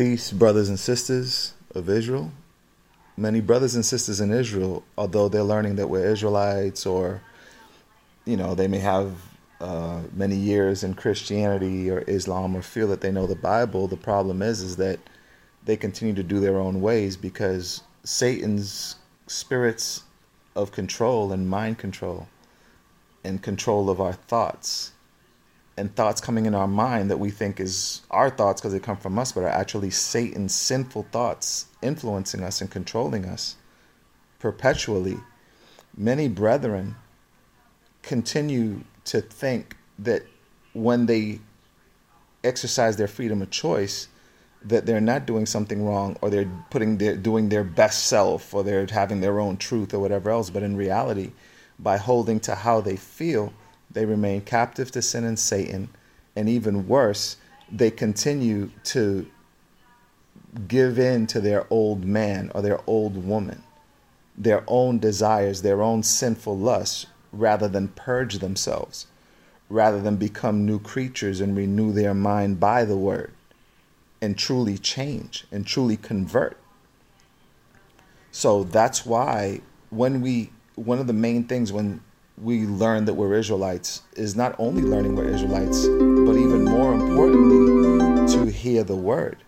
[0.00, 2.32] Peace, brothers and sisters of Israel.
[3.18, 7.20] Many brothers and sisters in Israel, although they're learning that we're Israelites or,
[8.24, 9.12] you know, they may have
[9.60, 13.98] uh, many years in Christianity or Islam or feel that they know the Bible, the
[13.98, 14.98] problem is is that
[15.66, 20.04] they continue to do their own ways because Satan's spirits
[20.56, 22.26] of control and mind control
[23.22, 24.92] and control of our thoughts
[25.76, 28.96] and thoughts coming in our mind that we think is our thoughts because they come
[28.96, 33.56] from us, but are actually Satan's sinful thoughts influencing us and controlling us
[34.38, 35.16] perpetually.
[35.96, 36.96] Many brethren
[38.02, 40.22] continue to think that
[40.72, 41.40] when they
[42.44, 44.08] exercise their freedom of choice,
[44.62, 48.62] that they're not doing something wrong or they're putting their doing their best self or
[48.62, 50.50] they're having their own truth or whatever else.
[50.50, 51.32] But in reality,
[51.78, 53.52] by holding to how they feel,
[53.90, 55.88] they remain captive to sin and Satan,
[56.36, 57.36] and even worse,
[57.70, 59.26] they continue to
[60.68, 63.62] give in to their old man or their old woman,
[64.36, 69.06] their own desires, their own sinful lusts, rather than purge themselves,
[69.68, 73.32] rather than become new creatures and renew their mind by the word
[74.20, 76.56] and truly change and truly convert.
[78.32, 82.00] So that's why when we, one of the main things when
[82.42, 88.34] we learn that we're Israelites is not only learning we're Israelites, but even more importantly,
[88.34, 89.38] to hear the word.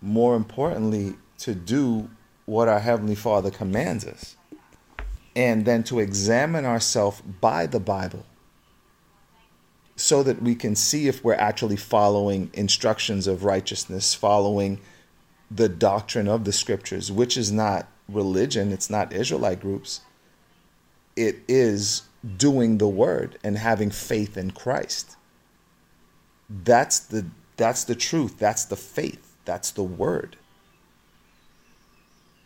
[0.00, 2.08] More importantly, to do
[2.46, 4.36] what our Heavenly Father commands us.
[5.34, 8.24] And then to examine ourselves by the Bible
[9.96, 14.80] so that we can see if we're actually following instructions of righteousness, following
[15.50, 20.00] the doctrine of the scriptures, which is not religion, it's not Israelite groups
[21.16, 22.02] it is
[22.36, 25.16] doing the word and having faith in Christ.
[26.48, 28.38] That's the that's the truth.
[28.38, 29.34] That's the faith.
[29.44, 30.36] That's the word.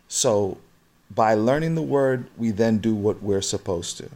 [0.06, 0.58] So
[1.12, 4.08] by learning the word, we then do what we're supposed to.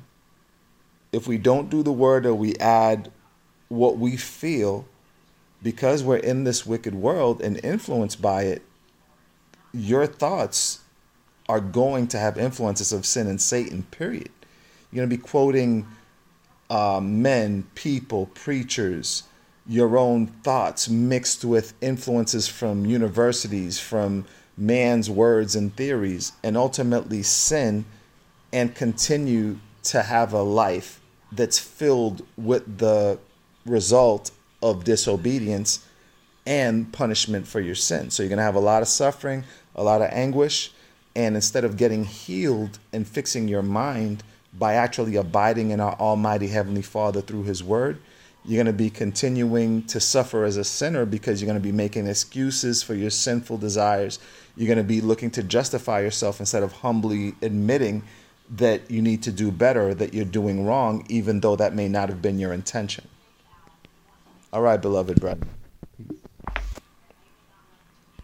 [1.13, 3.11] If we don't do the word or we add
[3.69, 4.87] what we feel
[5.63, 8.63] because we're in this wicked world and influenced by it,
[9.73, 10.81] your thoughts
[11.49, 14.31] are going to have influences of sin and Satan, period.
[14.95, 15.89] You're going to be quoting
[16.71, 19.25] uh, men, people, preachers,
[19.67, 24.25] your own thoughts mixed with influences from universities, from
[24.57, 27.85] man's words and theories, and ultimately sin
[28.53, 31.01] and continue to have a life
[31.33, 33.19] that's filled with the
[33.67, 34.31] result
[34.63, 35.85] of disobedience
[36.47, 38.11] and punishment for your sin.
[38.11, 39.43] So you're going to have a lot of suffering,
[39.75, 40.73] a lot of anguish,
[41.17, 44.23] and instead of getting healed and fixing your mind,
[44.59, 48.01] by actually abiding in our Almighty Heavenly Father through His Word,
[48.45, 51.73] you're going to be continuing to suffer as a sinner because you're going to be
[51.73, 54.19] making excuses for your sinful desires.
[54.55, 58.03] You're going to be looking to justify yourself instead of humbly admitting
[58.51, 62.11] that you need to do better, that you're doing wrong, even though that may not
[62.11, 63.09] have been your intention.
[64.53, 65.51] All right, beloved brethren.